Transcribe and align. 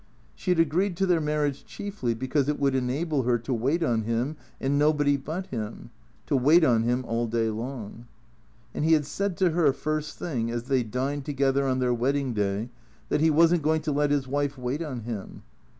She 0.33 0.49
had 0.49 0.59
agreed 0.59 0.97
to 0.97 1.05
their 1.05 1.21
marriage 1.21 1.63
chiefly 1.63 2.15
because 2.15 2.49
it 2.49 2.59
would 2.59 2.73
enable 2.73 3.21
her 3.21 3.37
to 3.37 3.53
wait 3.53 3.83
on 3.83 4.01
him 4.01 4.35
and 4.59 4.79
nobody 4.79 5.15
but 5.15 5.45
him, 5.51 5.91
to 6.25 6.35
wait 6.35 6.63
on 6.63 6.81
him 6.81 7.05
all 7.07 7.27
day 7.27 7.51
long. 7.51 8.07
And 8.73 8.83
he 8.83 8.93
had 8.93 9.05
said 9.05 9.37
to 9.37 9.51
her, 9.51 9.71
first 9.71 10.17
thing, 10.17 10.49
as 10.49 10.63
they 10.63 10.81
dined 10.81 11.25
together 11.25 11.67
on 11.67 11.77
their 11.77 11.93
wedding 11.93 12.33
day, 12.33 12.71
that 13.09 13.21
he 13.21 13.29
was 13.29 13.53
n't 13.53 13.61
going 13.61 13.81
to 13.83 13.91
let 13.91 14.09
his 14.09 14.27
wife 14.27 14.57
wait 14.57 14.81
on 14.81 15.01
him. 15.01 15.43